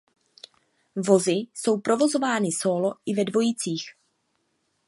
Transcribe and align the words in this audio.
Vozy 0.95 1.47
jsou 1.53 1.79
provozovány 1.79 2.51
sólo 2.51 2.93
i 3.05 3.13
ve 3.13 3.23
dvojicích. 3.23 3.85